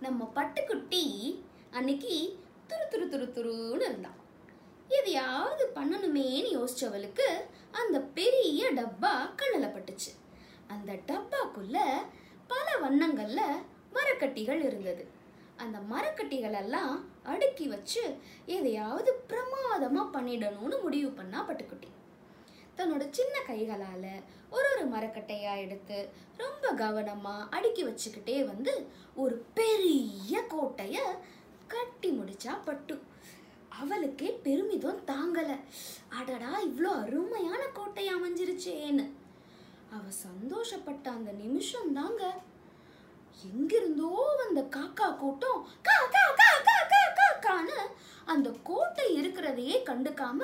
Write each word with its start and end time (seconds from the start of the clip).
நம்ம 0.00 0.30
பட்டுக்குட்டி 0.34 1.04
அன்னைக்கு 1.70 2.38
துரு 2.68 2.84
துரு 2.92 3.06
துரு 3.08 3.26
துருன்னு 3.36 3.84
இருந்தான் 3.84 4.18
எதையாவது 4.88 5.70
பண்ணணுமேன்னு 5.74 6.50
யோசிச்சவளுக்கு 6.56 7.26
அந்த 7.70 8.00
பெரிய 8.00 8.70
டப்பா 8.72 9.12
கண்ணில் 9.36 9.74
பட்டுச்சு. 9.74 10.10
அந்த 10.66 10.92
டப்பாக்குள்ள 10.92 11.78
பல 12.46 12.66
வண்ணங்கள்ல 12.82 13.42
மரக்கட்டிகள் 13.92 14.64
இருந்தது. 14.64 15.08
அந்த 15.56 15.78
மரக்கட்டிகள் 15.78 16.52
எல்லாம் 16.52 16.94
அடுக்கி 17.22 17.68
வச்சு 17.68 18.16
எதையாவது 18.46 19.12
பிரமாதமாக 19.26 20.20
பண்ணிடணும்னு 20.20 20.82
முடிவு 20.82 21.10
பண்ணா 21.10 21.48
பட்டுக்குட்டி. 21.48 21.90
தன்னோட 22.76 23.10
சின்ன 23.10 23.34
கைகளால் 23.46 24.12
ஒரு 24.50 24.68
ஒரு 24.74 24.84
மரக்கட்டையாக 24.84 25.58
எடுத்து 25.58 26.08
ரொம்ப 26.36 26.72
கவனமாக 26.72 27.48
அடுக்கி 27.56 27.82
வச்சுக்கிட்டே 27.84 28.44
வந்து 28.44 28.88
ஒரு 29.14 29.46
கோட்டைய 30.70 30.98
கட்டி 31.66 32.08
முடிச்சா 32.10 32.52
பட்டு. 32.64 32.94
அவளுக்கே 33.68 34.28
பெருமிதம் 34.42 35.00
தாங்கல. 35.06 35.50
அடடா 36.08 36.50
இவ்வளோ 36.62 36.90
அருமையான 37.04 37.62
கோட்டை 37.66 38.04
அமைஞ்சிருச்சேன்னு. 38.14 39.06
அவ 39.90 40.02
சந்தோஷப்பட்ட 40.26 41.06
அந்த 41.08 41.32
நிமிஷம் 41.32 41.92
தாங்க. 41.92 42.22
எங்கிருந்தோ 43.52 44.10
வந்த 44.40 44.62
காக்கா 44.76 45.08
கூட்டம் 45.16 45.66
கா 45.82 45.96
கா 46.14 46.24
கா 46.40 46.50
கா 46.68 46.76
கா 46.92 47.02
கா 47.18 47.28
கான்னு 47.46 47.78
அந்த 48.24 48.50
கோட்டை 48.62 49.06
இருக்கிறதையே 49.20 49.78
கண்டுக்காம 49.90 50.40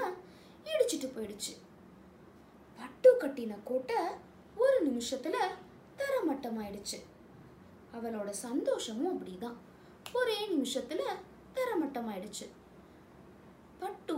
இடிச்சிட்டு 0.73 1.11
போயிடுச்சு. 1.15 1.55
பட்டு 2.79 3.13
கட்டின 3.21 3.59
கோட்டை 3.65 4.03
ஒரு 4.57 4.79
நிமிஷத்துல 4.89 5.37
தரமட்டமாயிடுச்சு. 6.01 7.01
அவளோட 7.95 8.31
சந்தோஷமும் 8.31 9.15
அப்படிதான். 9.15 9.57
ஒரே 10.19 10.39
நிமிஷத்துல 10.47 10.55
நிமிஷத்தில் 10.55 11.07
தரமட்டமாயிடுச்சு. 11.57 12.47
பட்டு 13.81 14.17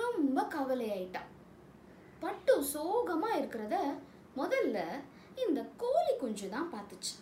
ரொம்ப 0.00 0.38
கவலையாயிட்டான் 0.54 1.30
பட்டு 2.20 2.54
சோகமா 2.72 3.30
இருக்கிறத 3.40 3.76
முதல்ல 4.36 4.78
இந்த 5.42 5.60
கோழி 5.76 6.12
குஞ்சு 6.20 6.46
தான் 6.54 6.70
பார்த்துச்சு. 6.72 7.14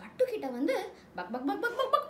பட்டு 0.00 0.24
கிட்ட 0.24 0.46
வந்து 0.56 0.76
பக் 1.14 1.30
பக் 1.32 1.46
பக் 1.46 1.60
பக் 1.60 1.92
பக் 1.92 2.01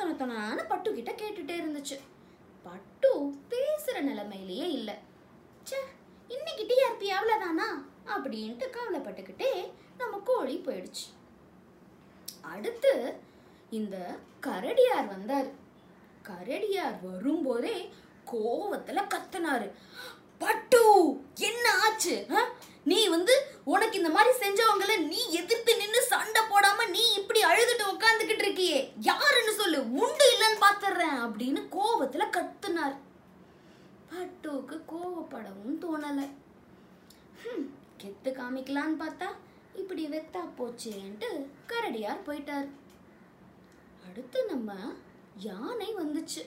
தொணத்தன 0.00 0.32
தொணத்தனான்னு 0.32 0.64
பட்டு 0.68 0.94
கிட்ட 0.94 1.10
கேட்டுட்டே 1.12 1.54
இருந்துச்சு. 1.60 1.96
பட்டு 2.62 3.10
பேசுற 3.50 4.00
நிலைமையிலேயே 4.00 4.66
இல்லை. 4.70 4.94
ச்சே 5.64 5.80
இன்னைக்கு 6.28 6.64
டிஆர்பி 6.70 7.08
அவ்வளோதானா 7.16 7.68
அப்படின்ட்டு 8.06 8.66
கவலைப்பட்டுக்கிட்டே 8.76 9.72
நம்ம 9.98 10.20
கோழி 10.24 10.62
போயிடுச்சு. 10.66 11.06
அடுத்து 12.40 13.14
இந்த 13.70 13.96
கரடியார் 14.46 15.08
வந்தார். 15.08 15.50
கரடியார் 16.28 16.96
வரும்போதே 17.02 17.90
கோவத்துல 18.32 19.02
கத்துனாரு. 19.14 19.70
பட்டு 20.38 20.82
என்ன 21.34 21.72
ஆச்சு? 21.82 22.26
நீ 22.84 23.08
வந்து 23.08 23.34
உனக்கு 23.64 23.96
இந்த 23.96 24.10
மாதிரி 24.10 24.38
செஞ்சவங்கள 24.38 25.06
நீ 25.06 25.30
எதிர்த்து 25.30 25.76
நின்று 25.76 26.02
சண்டை 26.02 26.42
போடாம 26.42 26.88
நீ 26.88 27.12
இப்படி 27.14 27.40
அழுதுட்டு 27.42 27.84
உட்காந்துக்கிட்டு 27.94 28.44
இருக்கியே. 28.44 28.92
யாருன்னு 29.00 29.54
சொல்லு 29.54 29.92
உண்டு 29.92 30.24
இல்லைன்னு 30.34 30.64
பாத்துறேன் 30.66 31.18
அப்படின்னு 31.26 31.62
கோவத்துல 31.76 32.26
கத்துனார் 32.36 32.96
பட்டுவுக்கு 34.40 34.76
கோவப்படவும் 34.90 35.78
தோணலை. 35.82 36.26
கெத்து 38.00 38.30
காமிக்கலான்னு 38.36 38.96
பார்த்தா 39.02 39.28
இப்படி 39.74 40.02
வெத்தா 40.08 40.42
போச்சேன்ட்டு 40.58 41.28
கரடியார் 41.70 42.20
போயிட்டார். 42.26 42.68
அடுத்து 44.08 44.40
நம்ம 44.46 44.72
யானை 45.46 45.88
வந்துச்சு. 45.96 46.42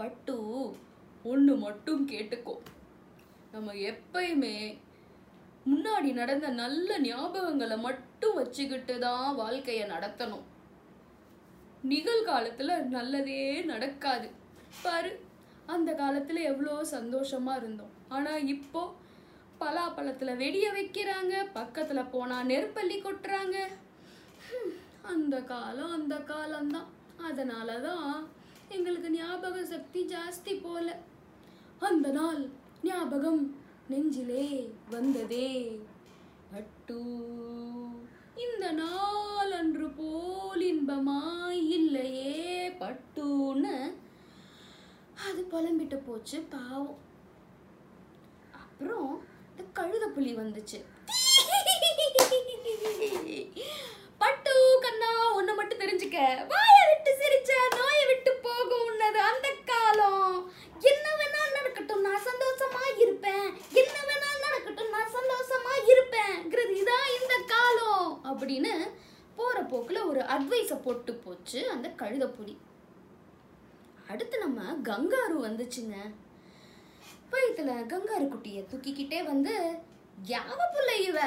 பட்டு 0.00 0.36
ஒன்று 1.22 1.54
மட்டும் 1.56 2.02
கேட்டுக்கோ. 2.08 2.54
நம்ம 3.52 3.72
எப்பயுமே 3.92 4.56
முன்னாடி 5.70 6.12
நடந்த 6.20 6.48
நல்ல 6.62 6.98
ஞாபகங்களை 7.00 7.78
மட்டும் 7.78 8.34
வச்சுக்கிட்டு 8.34 8.96
தான் 8.98 9.36
வாழ்க்கையை 9.36 9.86
நடத்தணும். 9.88 10.44
நிகழ்காலத்தில் 11.82 12.74
நல்லதே 12.96 13.40
நடக்காது. 13.72 14.30
பாரு 14.82 15.26
அந்த 15.74 15.90
காலத்தில் 16.00 16.48
எவ்வளோ 16.50 16.74
சந்தோஷமாக 16.96 17.60
இருந்தோம். 17.60 17.94
ஆனால் 18.16 18.46
இப்போ 18.54 18.82
பலாப்பழத்தில் 19.60 20.38
வெடிய 20.42 20.66
வைக்கிறாங்க 20.76 21.34
பக்கத்தில் 21.58 22.10
போனால் 22.14 22.48
நெருப்பள்ளி 22.50 22.96
கொட்டுறாங்க. 23.00 23.56
அந்த 25.12 25.36
காலம் 25.52 25.94
அந்த 25.98 26.16
காலம்தான். 26.32 26.88
அதனால 27.28 27.68
தான் 27.88 28.12
எங்களுக்கு 28.76 29.08
ஞாபக 29.18 29.58
சக்தி 29.74 30.00
ஜாஸ்தி 30.14 30.54
போல. 30.66 30.88
அந்த 31.88 32.08
நாள் 32.18 32.40
ஞாபகம் 32.88 33.42
நெஞ்சிலே 33.92 34.48
வந்ததே 34.94 35.50
பட்டு. 36.52 37.00
இந்த 38.46 38.66
நாள் 38.82 39.52
அன்று 39.60 39.88
போல் 40.00 40.64
இன்பமாயில் 40.72 41.87
குழம்பிட்டு 45.58 45.98
போச்சு 46.06 46.36
பாவம். 46.50 46.98
அப்புறம் 48.58 49.08
இந்த 49.50 49.62
கழுத 49.78 50.04
புலி 50.14 50.32
வந்துச்சு. 50.36 50.78
பட்டு 54.22 54.52
கண்ணா 54.84 55.10
ஒன்று 55.38 55.54
மட்டும் 55.54 55.80
தெரிஞ்சுக்க. 55.80 56.18
வாயை 56.52 56.84
விட்டு 56.90 57.10
சிரிச்ச 57.22 57.50
நோயை 57.78 58.04
விட்டு 58.10 58.32
போகும் 58.46 58.84
உன்னது 58.90 59.20
அந்த 59.30 59.48
காலம். 59.70 60.36
என்ன 60.92 61.06
வேணாலும் 61.20 61.56
நடக்கட்டும் 61.58 62.06
நான் 62.06 62.26
சந்தோஷமா 62.30 62.84
இருப்பேன். 63.04 63.48
என்ன 63.82 63.96
வேணாலும் 64.10 64.46
நடக்கட்டும் 64.46 64.94
நான் 64.96 65.14
சந்தோஷமா 65.18 65.74
இருப்பேன்ங்கிறது 65.94 66.78
இதான் 66.84 67.10
இந்த 67.18 67.36
காலம். 67.54 68.08
அப்படின்னு 68.30 68.74
போற 69.40 69.58
போக்குல 69.74 70.06
ஒரு 70.06 70.22
அட்வைஸை 70.36 70.80
போட்டு 70.86 71.14
போச்சு 71.26 71.60
அந்த 71.76 71.88
கழுத 72.02 72.26
புலி. 72.38 72.56
அடுத்து 74.08 74.38
நம்ம 74.38 74.72
கங்காரு 74.82 75.36
வந்துச்சுங்க. 75.46 75.96
வயித்துல 77.32 77.86
கங்காரு 77.86 78.28
குட்டிய 78.28 78.64
தூக்கிக்கிட்டே 78.70 79.24
வந்து 79.24 79.54
யாவ 80.26 80.58
புள்ள 80.74 81.00
இவ? 81.00 81.18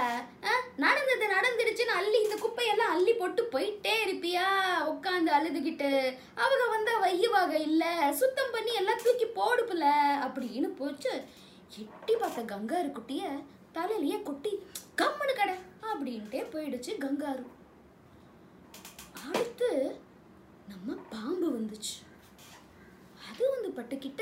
ஆ? 0.43 0.53
நடந்தது 0.77 1.25
நடந்துடுச்சுன்னு 1.27 1.97
அள்ளி 1.97 2.21
இந்த 2.21 2.35
குப்பையெல்லாம் 2.35 2.93
அள்ளி 2.93 3.13
போட்டு 3.13 3.47
போயிட்டே 3.51 3.93
இருப்பியா? 4.05 4.45
உட்காந்து 4.85 5.31
அழுதுகிட்டு 5.37 5.89
அவங்க 6.35 6.63
வந்தா 6.69 7.03
வையுவாக 7.03 7.51
இல்ல 7.59 8.13
சுத்தம் 8.13 8.51
பண்ணி 8.51 8.73
எல்லாம் 8.73 8.99
தூக்கி 9.03 9.25
போடு 9.25 9.65
புள்ள 9.65 9.85
அப்படின்னு 10.25 10.67
போச்சு. 10.75 11.13
எட்டி 11.77 12.15
பார்த்த 12.15 12.41
கங்காரு 12.55 12.91
குட்டிய 12.91 13.23
தலையிலேயே 13.73 14.23
கொட்டி 14.23 14.51
கம்முன்னு 14.97 15.35
கடை 15.35 15.55
அப்படின்ட்டே 15.81 16.41
போயிடுச்சு 16.51 16.91
கங்காரு. 16.97 17.43
அடுத்து 19.27 19.99
நம்ம 20.67 20.93
பாம்பு 21.09 21.51
வந்துச்சு 21.51 21.97
அது 23.29 23.49
வந்து 23.49 23.70
பட்டுக்கிட்ட 23.81 24.21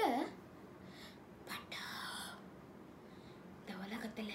பட்டா 1.46 1.86
இந்த 3.60 3.74
உலகத்துல 3.86 4.32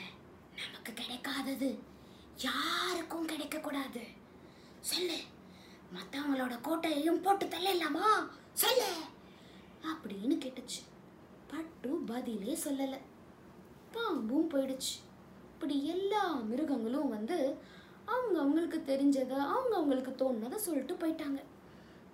நமக்கு 0.57 0.93
கிடைக்காதது 0.93 1.79
யாருக்கும் 2.37 3.27
கிடைக்க 3.27 3.59
கூடாது 3.59 4.01
சொல்லு 4.81 5.19
மத்தவங்களோட 5.95 6.61
கோட்டையையும் 6.61 7.23
போட்டு 7.23 7.47
தள்ளலாமா? 7.47 8.29
சொல்லு. 8.53 8.93
அப்படின்னு 9.83 10.43
கேட்டுச்சு. 10.45 10.83
பட்டு 11.47 11.89
பதிலே 11.89 12.59
சொல்லல. 12.65 12.99
பாம்பும் 13.91 14.51
போயிடுச்சு. 14.51 14.95
இப்படி 15.53 15.87
எல்லா 15.87 16.35
மிருகங்களும் 16.35 17.09
வந்து 17.09 17.57
அவங்க 18.07 18.39
அவங்களுக்கு 18.39 18.83
தெரிஞ்சதை 18.87 19.37
அவங்க 19.37 19.77
அவங்களுக்கு 19.77 20.11
தோணுனதை 20.11 20.55
சொல்லிட்டு 20.55 20.95
போயிட்டாங்க. 20.95 21.43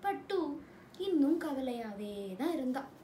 பட்டு 0.01 0.63
இன்னும் 0.99 1.41
கவலையாவே 1.41 2.37
தான் 2.37 2.53
இருந்தாள் 2.53 2.99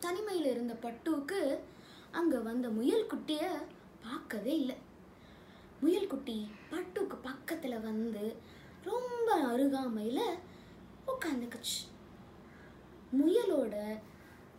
தனிமையில் 0.00 0.50
இருந்த 0.50 0.74
பட்டுவுக்கு 0.84 1.40
அங்கே 2.18 2.38
வந்த 2.48 2.66
முயல்குட்டிய 2.68 3.42
பார்க்கவே 4.04 4.52
இல்லை. 4.58 4.76
முயல் 5.80 6.10
குட்டி 6.12 6.36
பட்டுக்கு 6.70 7.16
பக்கத்தில் 7.22 7.84
வந்து 7.88 8.22
ரொம்ப 8.90 9.28
அருகாமையில் 9.50 10.38
உட்காந்துக்குச்சு 11.12 11.80
முயலோட 13.18 13.74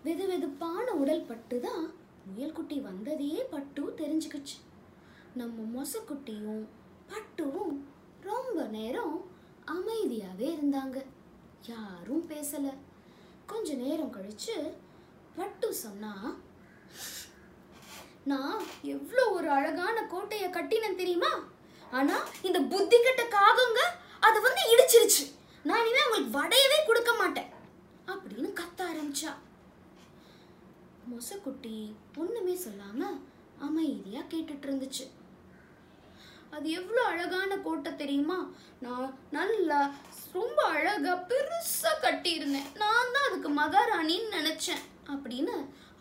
வெது 0.06 0.26
வெதுப்பான 0.32 0.86
உடல் 1.02 1.28
பட்டு 1.30 1.60
தான் 1.60 1.86
முயல்குட்டி 2.30 2.78
வந்ததையே 2.90 3.42
பட்டு 3.54 3.84
தெரிஞ்சுக்கிச்சு. 4.02 4.58
நம்ம 5.40 5.66
மொசக்குட்டியும் 5.76 6.64
பட்டுவும் 7.12 7.74
ரொம்ப 8.22 8.64
நேரம் 8.78 9.18
அமைதியாகவே 9.76 10.48
இருந்தாங்க. 10.58 10.98
யாரும் 11.74 12.24
பேசலை. 12.30 12.74
கொஞ்ச 13.52 13.74
நேரம் 13.84 14.14
கழிச்சு 14.14 14.56
பட்டு 15.36 15.74
சொன்னா 15.74 16.38
நான் 18.24 18.64
எவ்வளோ 18.82 19.30
ஒரு 19.30 19.50
அழகான 19.50 20.02
கோட்டையை 20.02 20.50
கட்டினேன் 20.50 20.96
தெரியுமா? 20.96 21.32
ஆனா 21.92 22.16
இந்த 22.42 22.60
புத்தி 22.60 22.98
கட்ட 23.02 23.24
காகங்க 23.24 23.82
அதை 24.20 24.42
வந்து 24.42 24.62
இடிச்சிருச்சு. 24.74 25.32
நான் 25.64 25.80
இனிமே 25.80 26.02
உங்களுக்கு 26.06 26.38
வடையவே 26.40 26.86
கொடுக்க 26.86 27.14
மாட்டேன். 27.14 27.50
அப்படின்னு 28.08 28.50
கத்த 28.60 28.80
ஆரம்பிச்சா. 28.90 29.32
மொசக்குட்டி 31.12 31.94
ஒண்ணுமே 32.16 32.56
சொல்லாம 32.56 33.22
அமைதியா 33.60 34.22
கேட்டுட்டு 34.22 34.68
இருந்துச்சு. 34.70 35.06
அது 36.52 36.70
எவ்வளோ 36.70 37.02
அழகான 37.06 37.58
கோட்டை 37.58 37.96
தெரியுமா? 37.96 38.50
நான் 38.80 39.20
நல்லா 39.32 39.92
ரொம்ப 40.32 40.64
அழகா 40.64 41.14
பெருசா 41.30 41.92
கட்டியிருந்தேன். 42.02 42.70
நான் 42.76 42.89
மகாராணின்னு 43.60 44.36
நினைச்சேன் 44.38 44.84
அப்படின்னு 45.14 45.56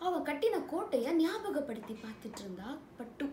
அவ 0.05 0.17
கட்டின 0.27 0.57
கோட்டைய 0.71 1.13
ஞாபகப்படுத்தி 1.21 1.93
பார்த்துட்டு 2.03 2.41
இருந்தா 2.43 2.69
பட்டு. 2.97 3.25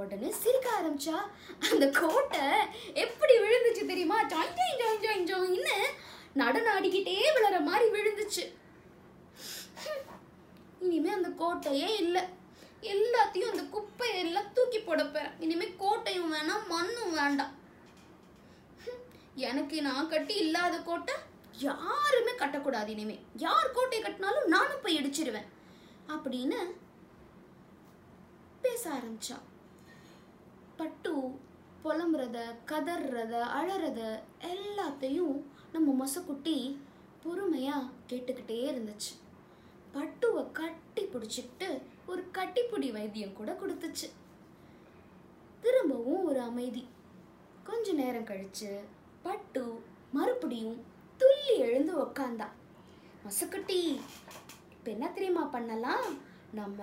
உடனே 0.00 0.30
சிரிக்க 0.40 0.66
ஆரம்பிச்சா 0.78 1.16
அந்த 1.70 1.84
கோட்டை 2.00 2.42
எப்படி 3.04 3.34
விழுந்துச்சு 3.44 3.82
தெரியுமா? 3.90 4.18
ஜாய் 4.32 4.52
ஜாய் 5.04 5.26
ஜாயின்னு 5.30 5.76
நடனம் 6.40 6.74
ஆடிக்கிட்டே 6.76 7.14
விழற 7.36 7.58
மாதிரி 7.68 7.86
விழுந்துச்சு. 7.96 8.44
இனிமே 10.84 11.10
அந்த 11.18 11.30
கோட்டையே 11.42 11.88
இல்லை. 12.02 12.22
எல்லாத்தையும் 12.94 13.52
அந்த 13.52 13.62
குப்பையை 13.74 14.18
எல்லாம் 14.24 14.52
தூக்கி 14.56 14.80
போடப்பேன் 14.80 15.30
இனிமே 15.44 15.68
கோட்டையும் 15.82 16.32
வேணாம் 16.34 16.66
மண்ணும் 16.72 17.14
வேண்டாம். 17.20 17.54
எனக்கு 19.48 19.76
நான் 19.86 20.12
கட்டி 20.12 20.34
இல்லாத 20.44 20.76
கோட்டை 20.90 21.14
யாருமே 21.58 22.30
கட்டக்கூடாது 22.30 22.86
இனிமே. 22.86 23.24
யார் 23.36 23.70
கோட்டை 23.70 24.02
கட்டினாலும் 24.02 24.44
நானும் 24.44 24.80
போய் 24.82 24.98
இடிச்சிருவேன். 24.98 25.46
அப்படின்னு 26.08 26.54
பேச 28.62 28.90
ஆரம்பிச்சா. 28.90 29.38
பட்டு 30.76 31.38
புலம்புறத 31.84 32.54
கதறத 32.66 33.40
அழறத 33.40 34.20
எல்லாத்தையும் 34.40 35.42
நம்ம 35.72 36.06
மொசக்குட்டி 36.06 36.76
பொறுமையா 37.24 37.90
கேட்டுக்கிட்டே 38.08 38.70
இருந்துச்சு. 38.72 39.18
பட்டுவை 39.94 40.52
கட்டி 40.52 41.04
பிடிச்சிக்கிட்டு 41.04 41.82
ஒரு 42.06 42.28
கட்டிப்பிடி 42.32 42.92
வைத்தியம் 42.92 43.32
கூட 43.32 43.52
கொடுத்துச்சு. 43.52 44.10
திரும்பவும் 45.60 46.24
ஒரு 46.24 46.40
அமைதி. 46.40 46.88
கொஞ்ச 47.64 47.92
நேரம் 47.92 48.24
கழிச்சு 48.24 48.80
பட்டு 49.22 49.84
மறுபடியும் 50.12 50.94
எழுந்து 51.58 51.92
உக்காந்தா. 52.04 52.48
மொசக்குட்டி 53.24 54.00
இப்போ 54.70 54.90
என்ன 54.90 55.08
தெரியுமா 55.08 55.42
பண்ணலாம்? 55.42 56.08
நம்ம 56.52 56.82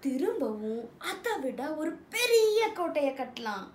திரும்பவும் 0.00 0.90
அதை 0.98 1.32
விட 1.40 1.74
ஒரு 1.74 1.92
பெரிய 1.92 2.72
கோட்டையை 2.72 3.12
கட்டலாம். 3.14 3.66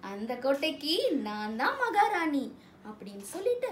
அந்த 0.00 0.36
கோட்டைக்கு 0.36 1.12
நான் 1.12 1.56
தான் 1.56 1.78
மகாராணி 1.78 2.56
அப்படின்னு 2.88 3.20
சொல்லிட்டு 3.20 3.70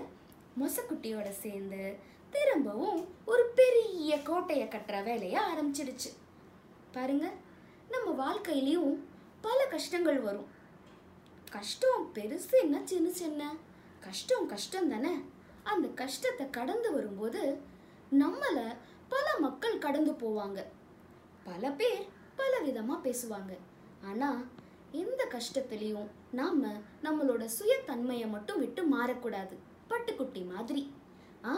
மொசக்குட்டியோட 0.60 1.28
சேர்ந்து 1.28 1.96
திரும்பவும் 2.30 3.08
ஒரு 3.24 3.52
பெரிய 3.54 4.22
கோட்டையை 4.22 4.66
கட்டுற 4.66 5.04
வேலையை 5.04 5.40
ஆரம்பிச்சிடுச்சு. 5.42 6.10
பாருங்க 6.92 7.26
நம்ம 7.90 8.08
வாழ்க்கையிலையும் 8.24 8.96
பல 9.40 9.66
கஷ்டங்கள் 9.70 10.20
வரும். 10.20 10.48
கஷ்டம் 11.50 12.10
பெருசு 12.14 12.56
என்ன 12.60 12.80
சின்ன 12.84 13.10
சின்ன? 13.10 13.54
கஷ்டம் 14.00 14.46
கஷ்டம் 14.46 14.88
தானே? 14.88 15.14
கஷ்டத்தை 16.02 16.44
கடந்து 16.58 16.88
வரும்போது 16.96 17.42
நம்மளை 18.22 18.66
பல 19.14 19.26
மக்கள் 19.44 19.82
கடந்து 19.84 20.12
போவாங்க. 20.22 20.60
பல 21.48 21.70
பேர் 21.80 22.02
பல 22.40 22.52
விதமாக 22.66 23.04
பேசுவாங்க. 23.06 23.52
ஆனால் 24.08 24.40
எந்த 25.02 25.22
கஷ்டத்துலேயும் 25.34 26.08
நாம் 26.38 26.62
நம்மளோட 27.06 27.44
சுயத்தன்மையை 27.56 28.28
மட்டும் 28.34 28.60
விட்டு 28.62 28.82
மாறக்கூடாது. 28.94 29.56
பட்டுக்குட்டி 29.90 30.42
மாதிரி. 30.52 30.82
ஆ 31.50 31.54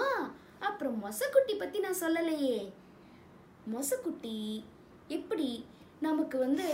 அப்புறம் 0.68 0.96
மொசக்குட்டி 1.04 1.54
பற்றி 1.58 1.78
நான் 1.84 2.02
சொல்லலையே. 2.04 2.56
மொசக்குட்டி 3.74 4.36
எப்படி 5.16 5.48
நமக்கு 6.06 6.36
வந்து 6.44 6.66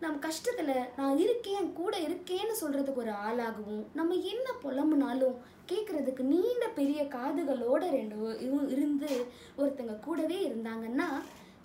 நம் 0.00 0.22
கஷ்டத்தில் 0.22 0.88
நான் 0.96 1.18
இருக்கேன் 1.18 1.72
கூட 1.72 1.98
இருக்கேன்னு 1.98 2.54
சொல்கிறதுக்கு 2.60 2.94
ஒரு 2.94 3.10
ஆளாகவும் 3.10 3.84
நம்ம 3.94 4.14
என்ன 4.14 4.52
புலம்புனாலும் 4.62 5.36
கேட்குறதுக்கு 5.68 6.20
நீண்ட 6.22 6.68
பெரிய 6.68 7.02
காதுகளோட 7.02 7.90
ரெண்டு 7.90 8.16
இரு- 8.40 8.70
இருந்து 8.70 9.26
ஒருத்தங்க 9.58 9.98
கூடவே 9.98 10.48
இருந்தாங்கன்னா 10.48 11.08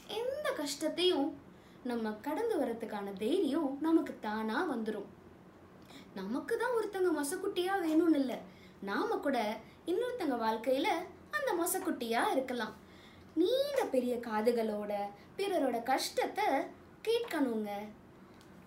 எந்த 0.07 0.51
கஷ்டத்தையும் 0.51 1.37
நம்ம 1.83 2.11
கடந்து 2.11 2.55
வர்றதுக்கான 2.57 3.13
தைரியம் 3.13 3.77
நமக்கு 3.81 4.13
தானாக 4.21 4.75
வந்துடும் 4.75 5.09
நமக்கு 6.13 6.57
தான் 6.57 6.75
ஒருத்தங்க 6.75 7.09
மொசக்குட்டியாக 7.11 7.85
வேணும்னு 7.85 8.15
இல்லை. 8.15 8.37
நாம் 8.81 9.21
கூட 9.21 9.57
இன்னொருத்தங்க 9.85 10.37
வாழ்க்கையில் 10.37 10.91
அந்த 11.31 11.49
மொசக்குட்டியாக 11.59 12.31
இருக்கலாம். 12.31 12.75
நீண்ட 13.35 13.85
பெரிய 13.91 14.15
காதுகளோட 14.15 14.93
பிறரோட 15.37 15.83
கஷ்டத்தை 15.83 16.45
கேட்கணுங்க. 17.07 17.71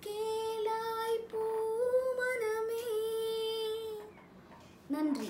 கேளாய் 0.00 1.20
பூ 1.30 1.42
மனமே. 2.18 2.84
நன்றி. 4.88 5.28